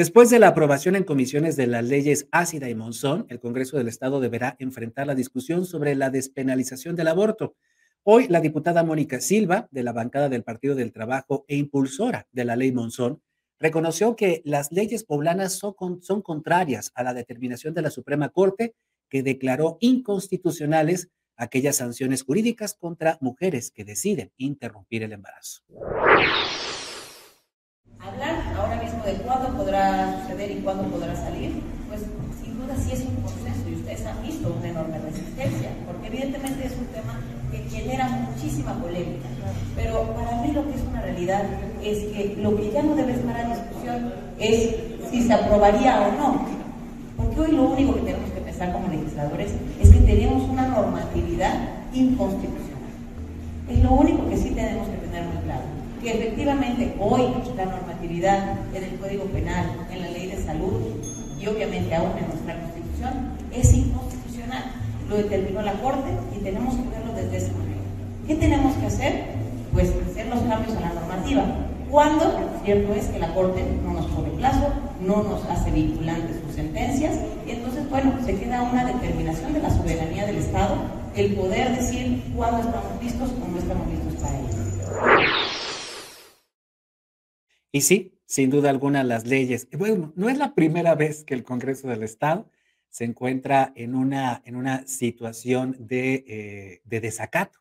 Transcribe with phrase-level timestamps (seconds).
[0.00, 3.86] Después de la aprobación en comisiones de las leyes Ácida y Monzón, el Congreso del
[3.86, 7.54] Estado deberá enfrentar la discusión sobre la despenalización del aborto.
[8.02, 12.46] Hoy, la diputada Mónica Silva, de la bancada del Partido del Trabajo e impulsora de
[12.46, 13.20] la ley Monzón,
[13.58, 18.74] reconoció que las leyes poblanas son, son contrarias a la determinación de la Suprema Corte,
[19.10, 25.60] que declaró inconstitucionales aquellas sanciones jurídicas contra mujeres que deciden interrumpir el embarazo
[29.04, 32.02] de cuándo podrá suceder y cuándo podrá salir, pues
[32.42, 36.66] sin duda sí es un proceso y ustedes han visto una enorme resistencia, porque evidentemente
[36.66, 37.18] es un tema
[37.50, 39.28] que genera muchísima polémica.
[39.74, 41.42] Pero para mí lo que es una realidad
[41.82, 44.76] es que lo que ya no debe estar a discusión es
[45.10, 46.46] si se aprobaría o no.
[47.16, 51.54] Porque hoy lo único que tenemos que pensar como legisladores es que tenemos una normatividad
[51.92, 52.80] inconstitucional.
[53.68, 57.22] Es lo único que sí tenemos que tener muy claro que efectivamente hoy
[57.56, 60.80] la normatividad en el Código Penal, en la Ley de Salud
[61.38, 63.12] y obviamente aún en nuestra Constitución
[63.52, 64.64] es inconstitucional.
[65.08, 67.82] Lo determinó la Corte y tenemos que verlo desde ese momento.
[68.26, 69.24] ¿Qué tenemos que hacer?
[69.72, 71.44] Pues hacer los cambios a la normativa.
[71.90, 74.68] Cuando, cierto es que la Corte no nos pone plazo,
[75.00, 79.70] no nos hace vinculantes sus sentencias, y entonces, bueno, se queda una determinación de la
[79.70, 80.76] soberanía del Estado,
[81.16, 84.70] el poder decir cuándo estamos listos o no estamos listos para ello.
[87.72, 89.68] Y sí, sin duda alguna, las leyes.
[89.76, 92.50] Bueno, no es la primera vez que el Congreso del Estado
[92.88, 97.60] se encuentra en una, en una situación de, eh, de desacato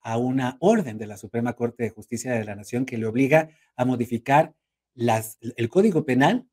[0.00, 3.50] a una orden de la Suprema Corte de Justicia de la Nación que le obliga
[3.76, 4.54] a modificar
[4.96, 6.48] el Código Penal,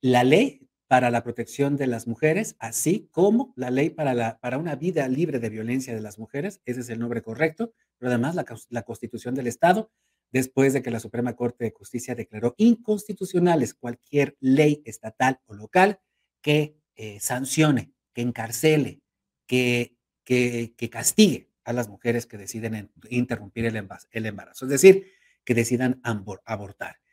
[0.00, 4.58] la ley para la protección de las mujeres, así como la ley para, la, para
[4.58, 8.34] una vida libre de violencia de las mujeres, ese es el nombre correcto, pero además
[8.34, 9.90] la, la Constitución del Estado,
[10.32, 16.00] después de que la Suprema Corte de Justicia declaró inconstitucionales cualquier ley estatal o local
[16.40, 19.00] que eh, sancione, que encarcele,
[19.46, 25.12] que, que, castigue a las mujeres que deciden interrumpir el embarazo, es decir,
[25.44, 26.98] que decidan abortar.